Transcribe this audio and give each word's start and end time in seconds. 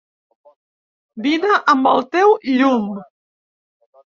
Vine 1.25 1.59
amb 1.75 1.91
el 1.91 2.01
teu 2.17 2.35
llum. 2.55 2.89